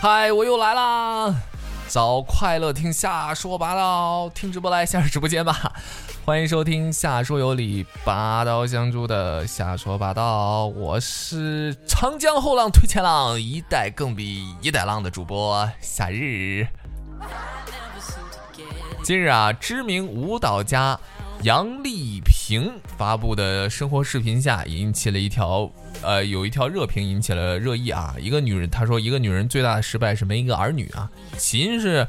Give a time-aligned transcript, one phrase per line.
[0.00, 1.34] 嗨，我又来啦！
[1.88, 5.72] 找快乐听夏说八道，听直播来下直播间吧。
[6.26, 10.66] 欢迎收听夏说有理，拔刀相助的夏说八道。
[10.66, 16.66] 我是长江后浪推前浪，一代更比一代浪的主播夏日。
[19.04, 20.98] 近日啊，知名舞蹈家
[21.42, 28.14] 杨丽萍发布的生活视频下，引起了一条呃，有一条热评引起了热议啊。
[28.18, 31.10] 一个女人，她说一个女人最大的失败是没一个儿女啊。
[31.36, 32.08] 起因是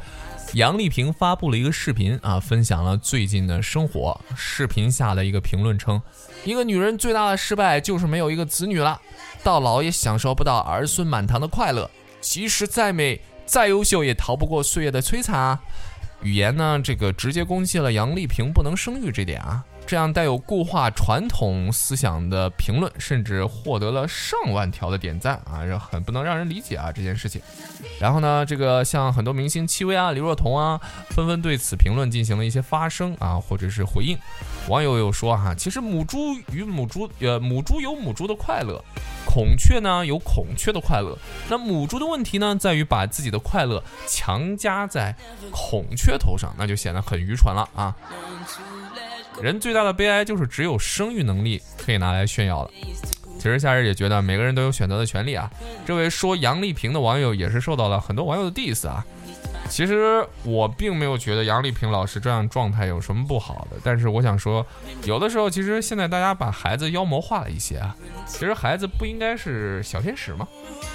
[0.53, 4.17] 杨丽萍发布了一个视频啊，分享了最近的生活。
[4.38, 6.02] 视频下的一个评论称，
[6.45, 9.02] 一个女人最大的失败就是没有一个子女了，
[9.44, 11.91] 到老也享受不到儿孙满堂的快乐。
[12.22, 15.59] 即使再美再优秀，也逃不过岁月的摧残啊。
[16.21, 27.41] 语言呢，这个直接攻击了杨丽萍不能生育这点啊，这样带有固化传统思想的评论，甚至获得了上万条的点赞啊，这很不能让人理解啊这件事情。
[28.00, 34.17] 然后呢，这个像很多明星戚薇啊、李若彤啊，纷纷对此评论进行了一些发声啊，或者是回应。
[34.67, 38.83] 网友有说哈、其实母猪与母猪，呃，母猪有母猪的快乐，
[39.25, 41.16] 孔雀呢有孔雀的快乐。
[41.47, 45.16] 那母猪的问题呢，在于把自己的快乐强加在
[45.52, 47.95] 孔雀头上，那就显得很愚蠢了啊！
[49.41, 52.72] 人最大的悲哀就是只有生育能力可以拿来炫耀了。
[53.38, 55.50] 其实夏日也觉得每个人都有选择的权利啊。
[55.86, 59.06] 这位说杨丽萍的网友也是受到了很多网友的 diss 啊。
[59.67, 64.66] 其实我并没有觉得杨丽萍老师这样状态有什么不好的，但是我想说，
[65.03, 67.95] 有的时候其实现在大家把孩子妖魔化了一些啊。
[68.27, 70.47] 其实孩子不应该是小天使吗？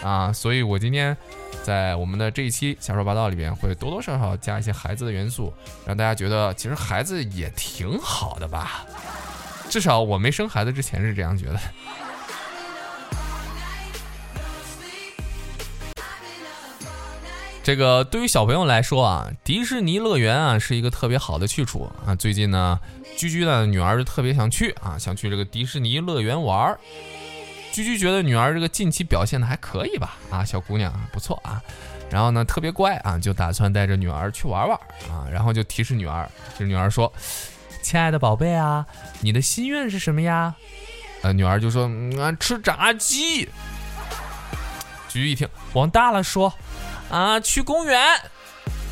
[0.02, 1.16] 啊，所以我今天
[1.62, 5.52] 在我们的这一期瞎说八道里边会多多少少加一些孩子的元素，
[5.86, 8.86] 让大家觉得其实孩子也挺好的吧。
[9.68, 11.60] 至少我没生孩子之前是这样觉得。
[17.70, 22.16] 这个对于小朋友来说啊，迪士尼乐园啊是一个特别好的去处啊。
[22.16, 22.80] 最近呢，
[23.16, 26.80] 居居的女儿就特别想去啊，想去这个迪士尼乐园玩儿。
[27.70, 31.62] 居居觉得女儿这个近期表现的还可以吧，啊，小姑娘不错啊，
[32.10, 34.76] 然后呢特别乖啊，就打算带着女儿去玩玩
[35.08, 37.12] 啊，然后就提示女儿，这女儿说
[37.82, 38.84] ：“亲爱的宝贝啊，
[39.20, 40.52] 你的心愿是什么呀？”
[41.22, 41.88] 呃，女儿就说：“、
[42.20, 43.48] 啊，吃炸鸡。”
[45.08, 46.52] 居居一听，往大了说
[47.10, 48.00] ：“啊，去公园。”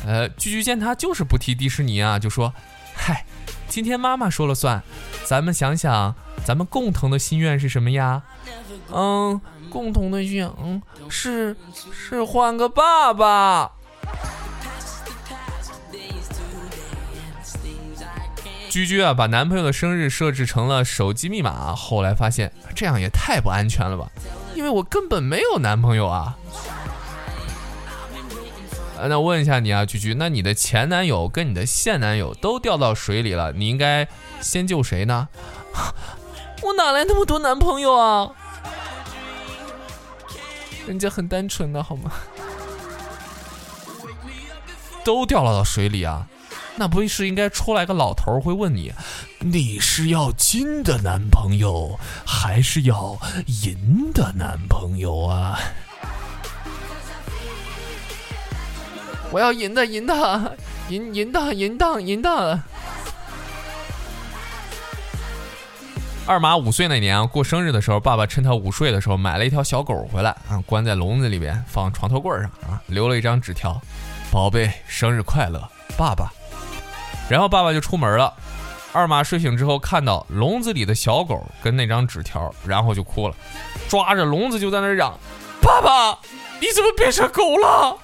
[0.05, 2.53] 呃，居居见他就是不提迪士尼啊，就说
[2.95, 3.25] ：“嗨，
[3.67, 4.81] 今天妈妈说了算，
[5.25, 6.15] 咱们想想，
[6.45, 8.23] 咱们共同的心愿是什么呀？
[8.93, 11.55] 嗯，共同的心愿，嗯，是
[11.91, 13.71] 是换个爸爸。
[18.69, 24.09] 居居啊，把男朋友的生日设置成了手机密码，后来发现这样也太不安全了吧？
[24.55, 26.37] 因为我根本没有男朋友啊。
[28.99, 34.07] 呃那问一下你啊，居居，那你的前男友跟你的现男友都掉到水里了，你应该
[34.41, 35.29] 先救谁呢？
[36.61, 38.29] 我哪来那么多男朋友啊？
[40.85, 42.11] 人家很单纯的好吗？
[45.05, 46.27] 都掉落到水里啊？
[46.75, 48.93] 那不是应该出来个老头会问你，
[49.39, 53.17] 你是要金的男朋友，还是要
[53.63, 55.59] 银的男朋友啊？
[59.31, 60.57] 我要银的，银的，
[60.89, 62.59] 银银的，银的，银的。
[66.25, 73.79] 二马五岁那年啊，过生日的时候，爸爸趁他午睡的时候买了一条小狗回来啊，关在笼子里边，放床头柜上啊，留了一张纸条
[74.31, 75.61] ：“宝贝，生日快乐，
[75.95, 76.31] 爸爸。”
[77.29, 78.33] 然后爸爸就出门了。
[78.91, 83.35] 二马睡醒之后，看到笼子里的小狗跟那张纸条，然后就哭了，
[83.87, 85.15] 抓着笼子就在那嚷
[85.61, 86.17] ：“爸爸，
[86.59, 87.95] 你怎么变成狗了？”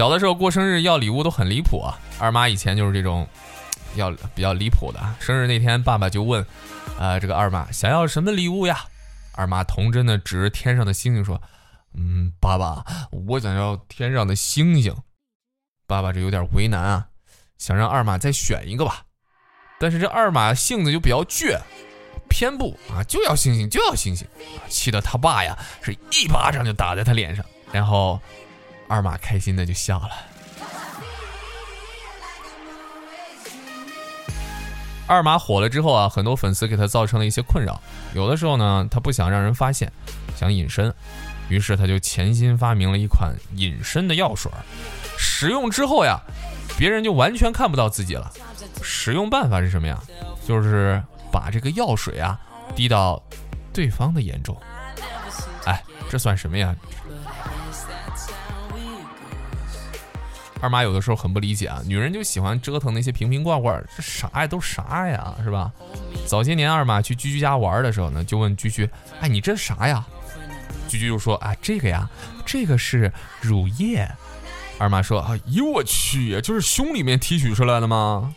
[0.00, 3.28] 小的时候过生日要礼物都很离谱啊，二妈以前就是这种
[3.96, 5.14] 要比较离谱的。
[5.20, 6.42] 生日那天，爸爸就问，
[6.98, 8.82] 呃，这个二妈想要什么礼物呀？
[9.32, 11.38] 二妈童真的指着天上的星星说
[11.92, 14.96] ：“嗯，爸爸，我想要天上的星星。”
[15.86, 17.08] 爸爸这有点为难啊，
[17.58, 19.02] 想让二妈再选一个吧。
[19.78, 21.60] 但是这二马性子就比较倔，
[22.26, 24.26] 偏不啊，就要星星，就要星星，
[24.66, 28.18] 气得他爸呀是一巴掌就打在他脸上，然后
[28.90, 30.10] 二马开心的就笑了。
[35.06, 37.80] 二马火了之后啊，很多粉丝给他造成了一些困扰。
[38.14, 39.92] 有的时候呢，他不想让人发现，
[40.36, 40.92] 想隐身，
[41.48, 44.50] 于是他就潜心发明了一款隐身的药水。
[45.16, 46.20] 使用之后呀，
[46.76, 48.28] 别人就完全看不到自己了。
[48.82, 49.96] 使用办法是什么呀？
[50.44, 51.00] 就是
[51.30, 52.36] 把这个药水啊
[52.74, 53.22] 滴到
[53.72, 54.56] 对方的眼中。
[55.64, 56.74] 哎，这算什么呀？
[60.60, 65.72] 二妈有的时候很不理解啊，女人就喜欢折腾那些瓶瓶罐罐，这啥呀都啥呀，是吧？
[66.26, 68.88] 早些年二妈去居居家玩的时候呢，就问居居
[69.20, 70.04] ：“哎，你这啥呀？”
[70.86, 72.08] 居居就说：“啊，这个呀，
[72.44, 74.06] 这个是乳液。”
[74.78, 78.34] 二妈说：“哎呦我去，就是胸里面提取出来的吗？”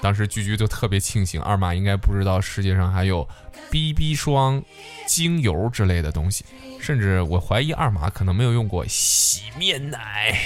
[0.00, 3.28] 当时居居就特别庆幸，二马应该不知道世界上还有
[3.70, 4.62] BB 霜、
[5.06, 6.44] 精油之类的东西。
[6.80, 10.38] 甚至我怀疑二马可能没有用过洗面奶。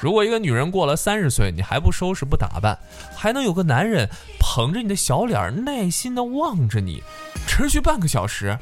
[0.00, 2.78] 如果一个女人过了三十岁，你还不收拾不打扮，
[3.16, 7.02] 还能有个男人捧着你的小脸，耐心的望着你，
[7.48, 8.56] 持续半个小时，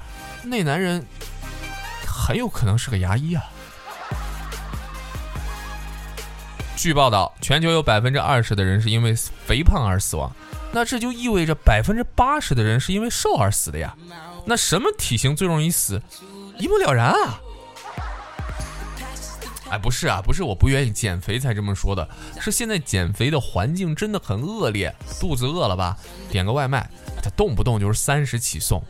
[0.44, 1.04] 那男人
[2.06, 3.44] 很有可能是个牙医啊。
[6.84, 10.30] 据报道，全球有百分之二十的人是因为肥胖而死亡，
[10.70, 13.96] 那这就意味着百分之八十的人是因为瘦而死的呀。
[14.44, 15.98] 那什么体型最容易死？
[16.58, 17.40] 一目了然啊！
[19.70, 22.06] 哎，不是啊，不是我不愿意减肥才这么说的，
[22.38, 24.94] 是现在减肥的环境真的很恶劣。
[25.18, 25.96] 肚子饿了吧，
[26.28, 26.86] 点个外卖，
[27.22, 28.84] 它动不动就是三十起送。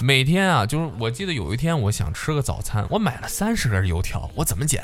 [0.00, 4.82] 每天啊，就是我记得有一天我想吃个早餐，我买了三十根油条，我怎么减？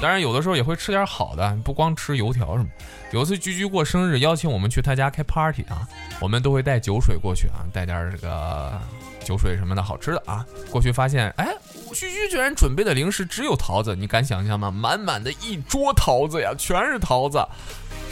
[0.00, 2.68] 当然有的时候也会吃点好的，不光吃油条什么。
[3.12, 5.88] 有一次居居过生日，邀请我们去他家开 party 啊，
[6.20, 8.78] 我们都会带酒水过去啊，带点这个
[9.24, 10.44] 酒水什么的好吃的啊。
[10.70, 11.48] 过去发现，哎，
[11.94, 14.70] 居居居然准备的零食只有桃子，你敢想象吗？
[14.70, 17.42] 满满的一桌桃子呀，全是桃子。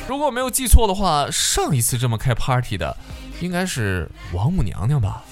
[0.09, 2.97] 如果我没有记错的话，上一次这么开 party 的，
[3.41, 5.23] 应该是王母娘娘吧。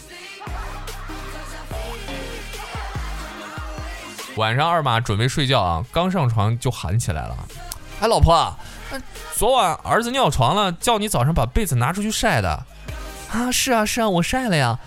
[4.37, 7.37] 晚上二马准备睡觉啊，刚上床就喊起来了
[8.00, 8.56] ：“哎，老婆，
[9.34, 12.64] 昨晚儿子尿床了，叫你早上把被子拿出去晒的。”
[13.31, 14.79] 啊，是啊是啊，我晒了呀。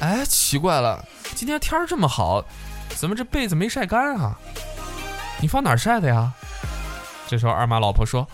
[0.00, 2.44] 哎，奇怪了，今天天儿这么好，
[2.90, 4.38] 怎么这被子没晒干啊？
[5.40, 6.32] 你放哪儿晒的呀？
[7.26, 8.28] 这时候二马老婆说：“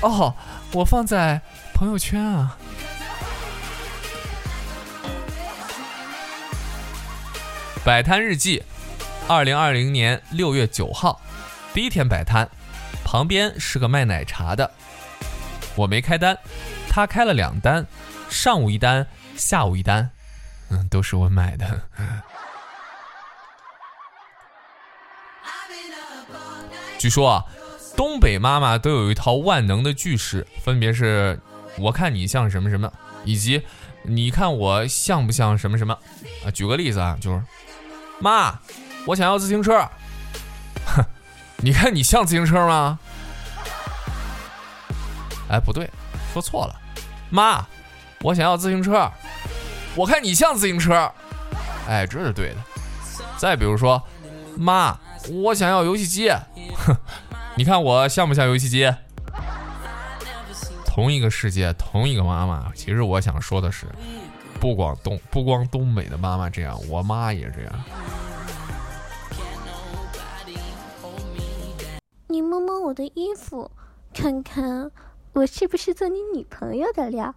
[0.00, 0.32] 哦，
[0.72, 1.40] 我放在
[1.74, 2.56] 朋友圈啊。”
[7.84, 8.62] 摆摊日记。
[9.26, 11.18] 二零二零年六月九号，
[11.72, 12.46] 第一天摆摊，
[13.04, 14.70] 旁边是个卖奶茶的，
[15.74, 16.38] 我没开单，
[16.90, 17.86] 他开了两单，
[18.28, 20.10] 上午一单，下午一单，
[20.68, 21.80] 嗯，都是我买的。
[26.98, 27.44] 据说啊，
[27.96, 31.40] 东北妈妈都有一套万能的句式，分别是
[31.80, 32.92] “我看你像什么什么”，
[33.24, 33.62] 以及
[34.04, 35.98] “你看我像不像什么什么”。
[36.46, 37.42] 啊，举个例子啊，就是
[38.20, 38.60] 妈。
[39.06, 39.88] 我想要自行车，
[40.86, 41.04] 哼，
[41.58, 42.98] 你看你像自行车吗？
[45.48, 45.88] 哎，不对，
[46.32, 46.74] 说错了，
[47.30, 47.64] 妈，
[48.22, 49.10] 我想要自行车，
[49.94, 51.10] 我看你像自行车，
[51.86, 52.56] 哎，这是对的。
[53.36, 54.02] 再比如说，
[54.56, 54.96] 妈，
[55.30, 56.30] 我想要游戏机，
[56.74, 56.96] 哼，
[57.56, 58.90] 你看我像不像游戏机？
[60.86, 63.86] 同一个世界，同一个妈妈，其实我想说的是，
[64.60, 67.72] 不光东不光东北的妈妈这样，我妈也这样。
[72.84, 73.70] 我的衣服，
[74.12, 74.90] 看看
[75.32, 77.34] 我是不是做你女朋友的料。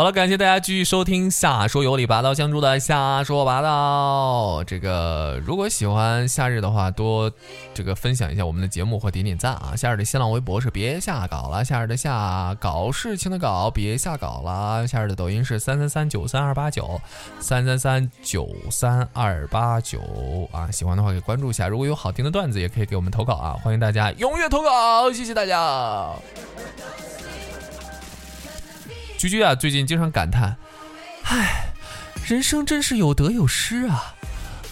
[0.00, 4.64] 好了，感谢大家继续收听夏说有理拔刀相助的夏说拔刀。
[4.66, 7.30] 这个如果喜欢夏日的话，多
[7.74, 9.74] 这个分享一下我们的节目或点点赞啊。
[9.76, 14.88] 夏日的新浪微博是别下搞了，夏日的夏搞事情的搞，别下搞了。
[14.88, 16.98] 夏日的抖音是三三三九三二八九
[17.38, 20.00] 三三三九三二八九
[20.50, 20.70] 啊。
[20.70, 26.08] 喜欢的话可以关注一下，如果有好听的段子也可以给我们投稿啊，欢迎大家踊跃投稿，谢谢大家。
[29.20, 30.56] 居居啊，最近经常感叹
[31.28, 31.74] ：“唉，
[32.24, 34.14] 人生真是有得有失啊！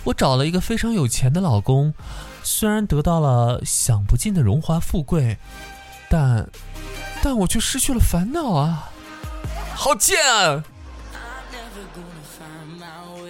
[0.05, 1.93] 我找了一个非常有钱的老公，
[2.43, 5.37] 虽然得到了享不尽的荣华富贵，
[6.09, 6.49] 但，
[7.23, 8.89] 但我却失去了烦恼啊！
[9.75, 10.65] 好贱啊！”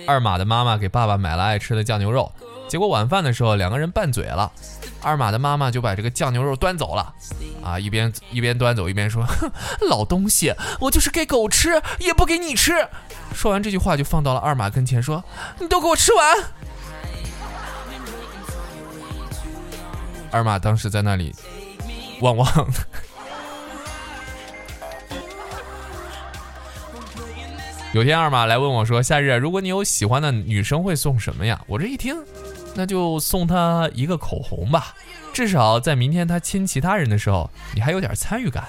[0.06, 2.30] 二马的妈妈给爸爸买了爱吃的酱牛肉，
[2.68, 4.52] 结果晚饭的时候两个人拌嘴了。
[5.00, 7.14] 二马的妈妈就把这个酱牛肉端走了
[7.62, 9.50] 啊一边一边端走一边说哼
[9.88, 12.72] 老东西我就是给狗吃也不给你吃。
[13.34, 15.22] 说完这句话就放到了二马跟前说
[15.60, 16.36] 你都给我吃完。
[20.30, 21.34] 二马当时在那里
[22.20, 22.46] 旺旺
[27.94, 31.58] 有天二马来问我说夏日如果你有喜欢的女生会送什么呀？
[31.66, 32.16] 我这一听
[32.78, 34.94] 那就送他一个口红吧，
[35.32, 38.68] 至少在明天他亲其他人的时候，你还有点参与感。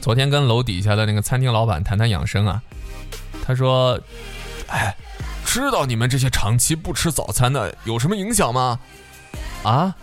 [0.00, 2.60] 昨天跟楼底下的那个餐厅老板谈谈养生啊，
[3.46, 4.00] 他说
[4.66, 4.96] ：“哎，
[5.46, 8.80] 知道你们这些长期不吃早餐的有什么影响吗？”
[9.62, 9.94] 啊，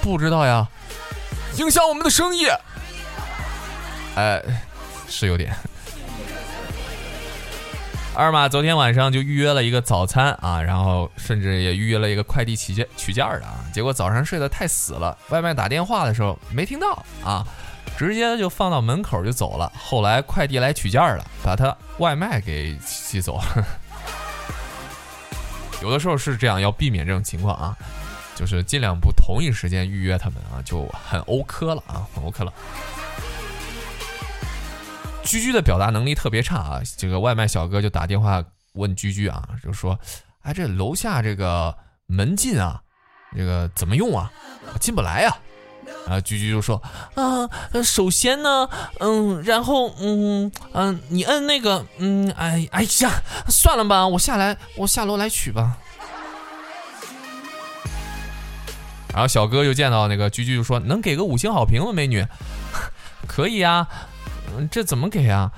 [0.00, 0.66] 不知道呀，
[1.58, 2.46] 影响我们的生意。
[4.14, 4.42] 哎，
[5.06, 5.54] 是有点。
[8.14, 17.46] 二马昨天晚上就预约了一个早餐啊，然后甚至也预约了一个快递取件取件的啊，结果早上睡得太死了，外卖打电话的时候没听到啊。
[17.96, 19.70] 直接就放到门口就走了。
[19.78, 23.66] 后来快递来取件了，把他外卖给寄走了。
[25.82, 27.76] 有的时候是这样，要避免这种情况啊，
[28.34, 32.50] 就是尽量不同一时间预约他们啊，就很欧科了啊，很欧科了。
[35.22, 39.98] 居居的表达能力特别差啊，这个外卖小哥就打电话问居居啊，就说
[40.42, 41.74] ：“哎，这楼下这个
[42.06, 42.80] 门禁啊，
[43.36, 44.30] 这个怎么用啊？
[44.80, 45.36] 进不来呀。”
[46.06, 46.80] 啊，居居就说
[47.14, 47.48] 啊，
[47.82, 48.68] 首先呢，
[49.00, 55.76] 嗯，然后嗯嗯，你摁那个，嗯，哎哎呀，算了吧，我下来，我下楼来取吧。
[59.12, 62.24] 然后小哥又见到那个居居，就说能给个五星好评吗，美女？
[63.26, 63.86] 可以啊，
[64.70, 65.50] 这怎么给啊？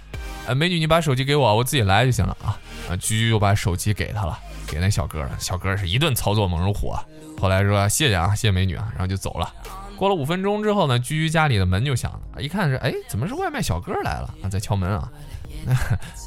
[0.47, 2.59] 呃，美女，你把手机给我，我自己来就行了啊。
[2.91, 5.31] 啊，居居又把手机给他了，给那小哥了。
[5.39, 6.95] 小哥是一顿操作猛如虎，
[7.41, 9.53] 后来说谢谢啊，谢谢美女啊，然后就走了。
[9.97, 15.09] 过了五分钟之后呢，居居家里的门就响了，一看是，哎，怎么是外卖小哥来了啊，在敲门啊？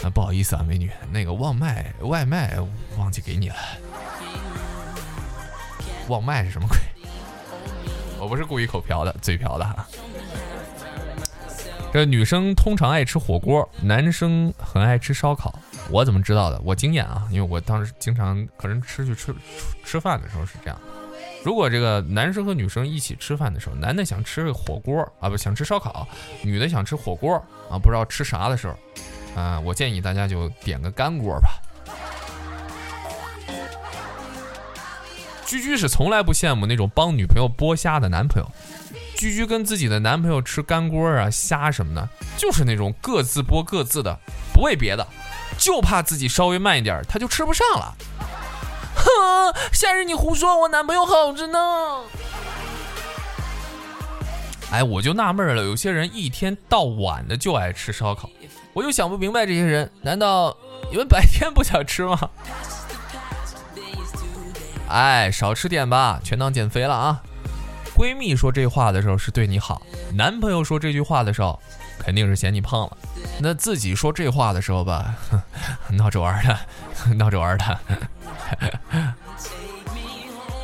[0.01, 2.57] 那 不好意思啊，美女，那个忘卖外卖
[2.97, 3.55] 忘记给你了。
[6.07, 6.77] 忘卖是什么鬼？
[8.17, 9.85] 我不是故意口瓢的，嘴瓢的哈。
[11.95, 15.57] 这女生通常爱吃火锅，男生很爱吃烧烤。
[15.89, 16.59] 我怎么知道的？
[16.65, 19.33] 我经验啊，因为我当时经常可能吃去吃
[19.85, 20.77] 吃饭的时候是这样。
[21.41, 26.05] 如果这个男生和女生一起吃饭的时候，男的想吃火锅啊，不想吃烧烤，
[26.41, 27.33] 女的想吃火锅
[27.71, 31.61] 啊，不知道吃啥的时候，啊，我建议大家就点个干锅吧。
[35.45, 38.51] 居居是从来不羡慕那种帮女朋友剥虾的男朋友，
[39.15, 42.07] 居居跟自己的男朋友吃干锅啊、虾什么的，
[42.37, 44.19] 就是那种各自剥各自的，
[44.53, 45.07] 不为别的，
[45.57, 47.95] 就怕自己稍微慢一点，他就吃不上了。
[48.95, 51.59] 哼，夏日你胡说，我男朋友好着呢。
[54.71, 58.29] 哎，我就纳闷了，有些人一天到晚的就爱吃烧烤，
[58.73, 60.55] 我就想不明白这些人，难道
[60.91, 62.29] 你们白天不想吃吗？
[64.89, 67.21] 哎，少吃点吧，全当减肥了啊。
[67.95, 69.81] 闺蜜说这话的时候是对你好，
[70.13, 71.57] 男朋友说这句话的时候
[71.97, 72.97] 肯定是嫌你胖了，
[73.39, 75.15] 那自己说这话的时候吧，
[75.91, 76.59] 闹着玩的，
[77.15, 77.79] 闹着玩的。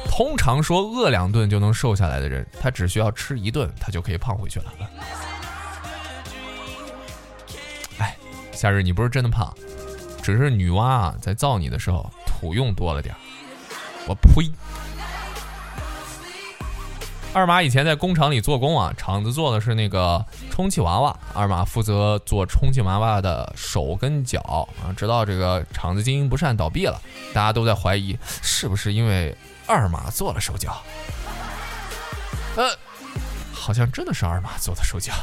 [0.10, 4.66] 通常说饿两顿就能瘦下来的人，他只需要吃一顿，他就可以胖回去了。
[7.98, 8.18] 哎，
[8.52, 9.52] 夏日你不是真的胖，
[10.22, 13.16] 只是女娲啊在造你的时候土用多了点
[14.06, 14.52] 我呸！
[17.34, 24.42] 二马以前在工厂里做工啊，厂子做的是那个充气娃娃，二马负责做充气娃娃的手跟脚
[24.84, 24.92] 啊。
[24.98, 27.00] 直到这个厂子经营不善倒闭了，
[27.34, 29.34] 大家都在怀疑是不是因为
[29.66, 30.82] 二马做了手脚。
[32.58, 32.70] 呃，
[33.54, 35.14] 好像真的是二马做的手脚。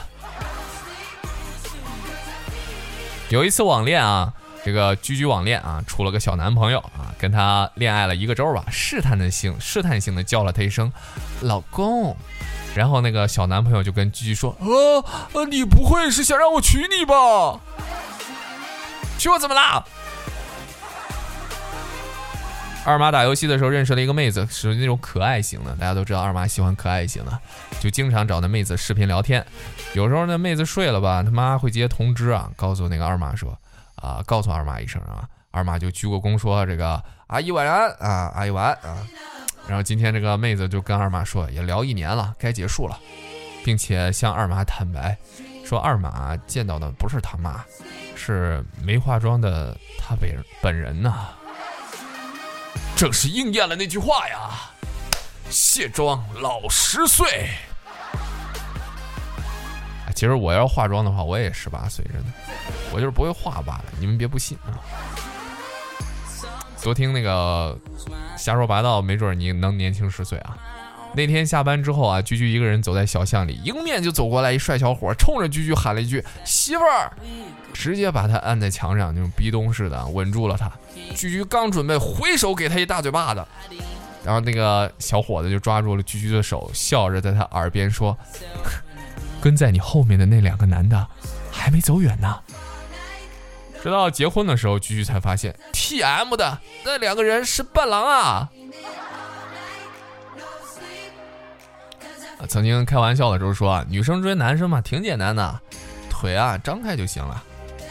[3.29, 4.33] 有一次网恋啊。
[4.69, 10.93] 这个居居网恋啊，处了个小男朋友啊，跟他恋爱了一个周吧，试探的性试探性的叫了他一声
[11.41, 12.15] 老公，
[12.75, 14.55] 然后那个小男朋友就跟居居说
[15.33, 17.59] ：“呃，你不会是想让我娶你吧？
[19.17, 19.83] 娶我怎么啦？”
[22.85, 27.39] 二妈打游戏的时候认识了一个妹子，是那种可爱型的，大家都知道二妈喜欢可爱型的，
[27.81, 29.43] 就经常找那妹子视频聊天。
[29.95, 33.59] 有时候那妹子睡了吧，他妈会接通知啊，告诉那个二妈说。
[34.03, 39.07] 啊，告诉二妈一声啊，二妈就鞠个躬说：“这个阿姨晚安啊，阿姨晚安啊。”
[39.69, 42.99] 然后今天这个妹子就跟二妈说：“也聊一年了，该结束了，
[43.65, 45.17] 并且向二妈坦白
[45.65, 47.63] 说，二妈见到的不是他妈，
[48.17, 50.31] 是没化妆的他本
[50.63, 51.29] 本人呐。”
[52.97, 54.51] 正是应验了那句话呀
[55.51, 57.51] ，“卸妆老十岁。”
[60.19, 62.29] 其实我要化妆的话，我也十八岁，真的，
[62.93, 63.85] 我就是不会化罢了。
[64.01, 64.75] 你们别不信啊。
[66.83, 67.79] 多听那个
[68.37, 70.59] 瞎说八道，没准你能年轻十岁啊。
[71.15, 77.13] 那天下班之后啊，居居一个人走在小巷里，迎面就走过来一帅小伙，冲着居居喊了一句“媳妇儿”，
[77.73, 80.69] 直接把他按在墙上，那种逼咚似的稳住了他。
[81.15, 83.47] 居居刚准备回手给他一大嘴巴子，
[84.25, 88.19] 然后那个小伙子就抓住了居居的手，笑着在他耳边说
[89.41, 91.07] ：“跟在你后面的那两个男的
[91.51, 92.39] 还没走远呢。”
[93.81, 98.49] 直到结婚的时候，居居才发现，T M 的那两个人是伴郎啊。
[102.49, 105.61] 曾经开玩笑的时候说啊，女生追男生嘛，挺简单的，
[106.11, 107.43] 腿啊张开就行了。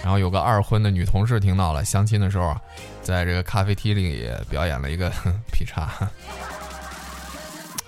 [0.03, 2.55] 然后有个二婚的女同事听到了，相亲的时候，
[3.01, 5.89] 在这个咖啡厅里表演了一个哼 劈叉。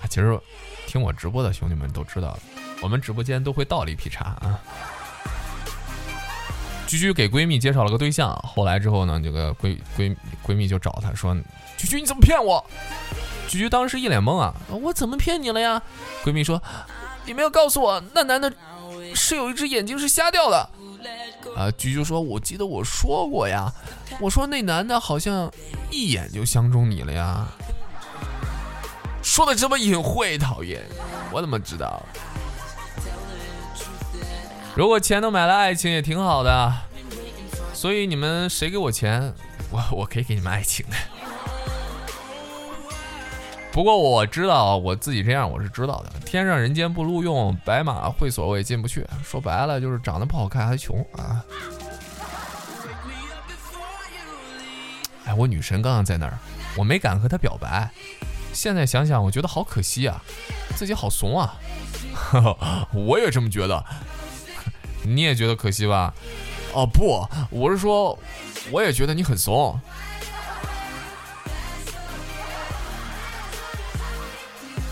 [0.08, 0.38] 其实
[0.86, 2.38] 听我直播的兄弟们都知道，
[2.80, 4.58] 我们直播间都会倒立劈叉啊。
[6.86, 11.36] 居居给闺蜜介绍了个对象，后来之后呢，这个闺闺闺蜜就找她说
[11.78, 12.64] ：“居居你怎么骗我？”
[13.46, 15.80] 居居当时一脸懵啊，我怎么骗你了呀？
[16.24, 16.60] 闺蜜说
[17.26, 18.52] ：“你没有告诉我，那男的
[19.14, 20.68] 是有一只眼睛是瞎掉的。”
[21.56, 23.72] 啊，居居说：“我记得我说过呀，
[24.20, 25.48] 我说那男的好像
[25.90, 27.46] 一眼就相中你了呀。”
[29.22, 30.82] 说的这么隐晦，讨厌，
[31.30, 32.04] 我怎么知道？
[34.74, 36.72] 如果钱能买来爱情也挺好的，
[37.74, 39.34] 所以你们谁给我钱，
[39.70, 40.96] 我我可以给你们爱情的。
[43.72, 49.06] 不过我知道我自己这样我是知道的，天上人间不录用，白马会所我也进不去。
[49.22, 51.44] 说白了就是长得不好看还穷啊。
[55.26, 56.38] 哎，我女神刚刚在那儿，
[56.76, 57.90] 我没敢和她表白，
[58.52, 60.20] 现在想想我觉得好可惜啊，
[60.74, 61.54] 自己好怂啊。
[62.92, 63.84] 我也这么觉得。
[65.02, 66.12] 你也觉得可惜吧？
[66.72, 68.16] 哦不，我是说，
[68.70, 69.80] 我也觉得你很怂。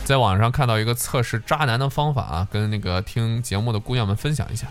[0.04, 4.66] 在网上看到一个测试渣男的方法啊，跟那个听节目的姑娘们分享一下，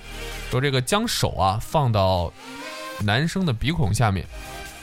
[0.49, 2.33] 说这个将手啊放到
[3.01, 4.25] 男生的鼻孔下面，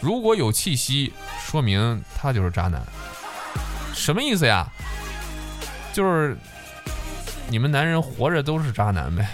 [0.01, 1.13] 如果有气息，
[1.45, 2.81] 说明他就是渣男。
[3.93, 4.67] 什么意思呀？
[5.93, 6.37] 就是
[7.49, 9.29] 你们男人活着都是渣男呗。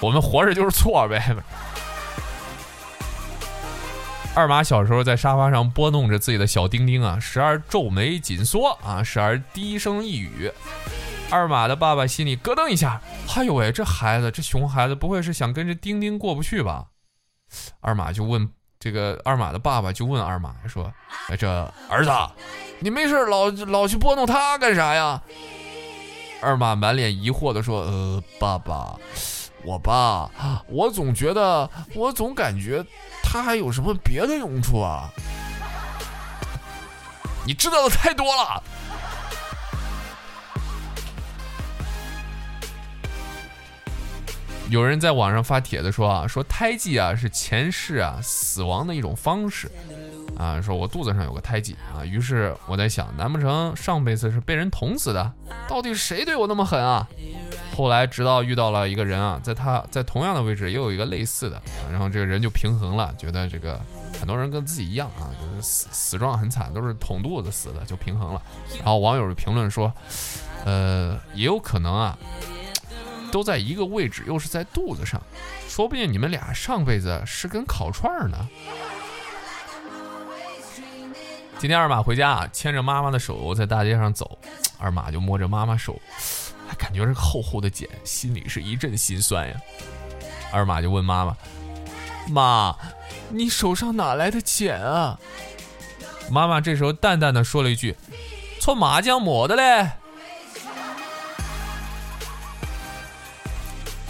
[0.00, 1.36] 我们活着就是错呗。
[4.34, 10.52] 二马小时候在沙发上拨弄着自己的小丁丁啊，时而皱眉紧缩啊，时而低声一语。
[11.30, 13.00] 二马的爸爸心里咯噔一下，
[13.34, 16.84] 哎呦喂，这孩子，这熊孩子不会是想跟这丁丁过不去吧？
[17.80, 18.46] 二马就问
[18.78, 20.92] 这个二马的爸爸就问二马说
[21.30, 21.48] ：“哎，这
[21.88, 22.10] 儿子，
[22.80, 25.22] 你没事老老去拨弄他干啥呀？”
[26.42, 28.94] 二马满脸疑惑的说：“呃，爸爸。”
[29.66, 30.30] 我吧，
[30.68, 32.86] 我总觉得，我总感觉
[33.20, 35.10] 他还有什么别的用处啊！
[37.44, 38.62] 你知道的太多了。
[44.68, 49.70] 有人在网上发帖子说啊，说胎记啊是前世啊死亡的一种方式
[50.36, 55.32] 啊，说我肚子上有个胎记啊，于是我在想，难不成上辈子是被人捅死的？
[55.68, 57.08] 到底谁对我那么狠啊？
[57.76, 61.60] 后来直到遇到了一个人啊，在他在同样的位置也有一个类似的，
[61.90, 63.78] 然后这个人就平衡了，觉得这个
[64.18, 68.40] 很多人跟自己一样啊，就是死死状很惨，都是捅肚子死的，就平衡了。
[68.76, 69.92] 然后网友评论说，
[70.64, 72.16] 呃，也有可能啊，
[73.30, 75.20] 都在一个位置，又是在肚子上，
[75.68, 78.48] 说不定你们俩上辈子是根烤串呢。
[81.58, 84.38] 今天二马回家啊，牵着妈妈的手在大街上走，
[84.78, 86.00] 二马就摸着妈妈手，
[86.66, 89.54] 还感觉是厚厚的茧，心里是一阵心酸呀。
[90.52, 91.36] 二马就问妈妈
[92.28, 92.76] ：“妈，
[93.30, 95.18] 你手上哪来的茧啊？”
[96.30, 97.96] 妈妈这时候淡淡的说了一句
[98.60, 99.90] ：“搓麻将抹的嘞。”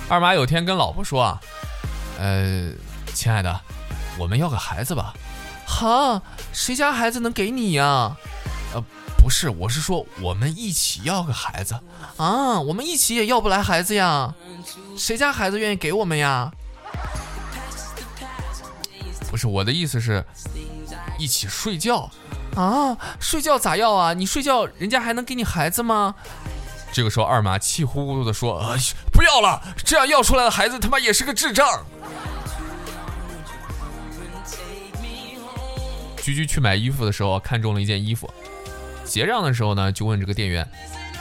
[0.08, 1.40] 二马有天跟老婆说啊
[2.18, 2.70] ：“呃，
[3.12, 3.60] 亲爱的，
[4.18, 5.12] 我们要个孩子吧。”
[5.66, 8.16] 哈，谁家孩子能给你呀？
[9.26, 11.74] 不是，我是说我们一起要个孩子
[12.16, 14.32] 啊，我们一起也要不来孩子呀。
[14.96, 16.48] 谁家孩子愿意给我们呀？
[19.28, 20.24] 不是我的意思是，
[21.18, 22.08] 一起睡觉
[22.54, 22.96] 啊？
[23.18, 24.14] 睡觉咋要啊？
[24.14, 26.14] 你睡觉，人家还能给你孩子吗？
[26.92, 28.78] 这个时候，二马气呼呼的说：“哎，
[29.10, 31.66] 不要了，这样要出来的孩子他妈也是个智障。”
[36.22, 38.32] 居居去买衣服的时候，看中了一件衣服，
[39.16, 40.68] 结账的时候呢，就问这个店员：“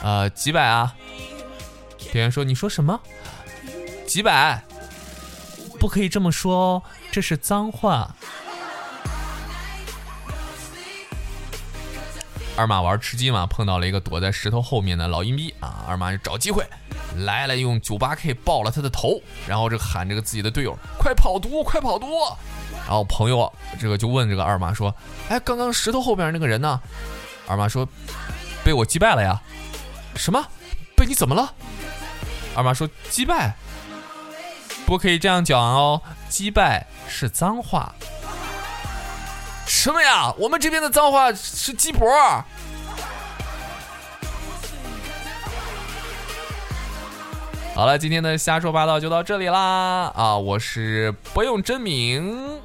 [0.04, 0.94] 呃，几百啊？”
[2.12, 3.00] 店员说：“你说什么？
[4.06, 4.62] 几百？
[5.80, 8.14] 不可以这么说哦，这是脏话。”
[12.54, 16.62] 二马玩吃鸡嘛，碰到了一个躲在石头后面的老阴逼啊，二马就找机会
[17.16, 22.08] 来了，用九八 K 爆了他的头，然后这喊这个自己的队友快跑毒，快跑毒。
[22.86, 24.94] 然后朋友这个就问这个二马说
[25.30, 26.78] ：“哎，刚刚石头后边那个人呢？”
[27.46, 27.88] 二妈说
[28.64, 29.40] ：“被我击败了呀。”
[30.16, 30.44] 什么？
[30.96, 31.52] 被你怎么了？
[32.54, 33.54] 二妈说：“击败，
[34.86, 37.94] 不可以这样讲哦，击败是脏话。”
[39.68, 40.32] 什么呀？
[40.38, 42.08] 我们这边的脏话是鸡脖。
[47.74, 50.10] 好了，今天的瞎说八道就到这里啦！
[50.16, 52.58] 啊，我是不用真名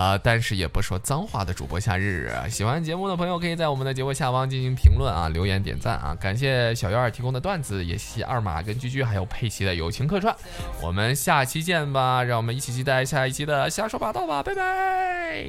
[0.00, 2.32] 啊，但是也不说脏话的主播夏日。
[2.48, 6.16] 喜欢节目的朋友可以在我们的节目下方进行评论啊，留言点赞啊！
[6.18, 10.34] 感谢小幺儿提供的段子，也谢谢二马跟居居还有佩奇的友情客串。
[10.80, 15.44] 我们下期见吧，让我们一起期待下一期的瞎说八道吧，拜拜。